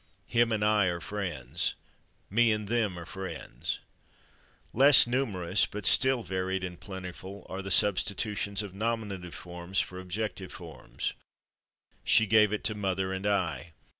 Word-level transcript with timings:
/Him/ 0.33 0.51
and 0.51 0.65
I 0.65 0.85
are 0.87 0.99
friends. 0.99 1.75
/Me/ 2.31 2.49
and 2.55 2.67
/them/ 2.67 2.97
are 2.97 3.05
friends. 3.05 3.77
[Pg221] 4.73 4.79
Less 4.79 5.05
numerous, 5.05 5.65
but 5.67 5.85
still 5.85 6.23
varied 6.23 6.63
and 6.63 6.79
plentiful, 6.79 7.45
are 7.47 7.61
the 7.61 7.69
substitutions 7.69 8.63
of 8.63 8.73
nominative 8.73 9.35
forms 9.35 9.79
for 9.79 9.99
objective 9.99 10.51
forms: 10.51 11.13
She 12.03 12.25
gave 12.25 12.51
it 12.51 12.63
to 12.63 12.73
mother 12.73 13.13
and 13.13 13.25
/I 13.25 13.73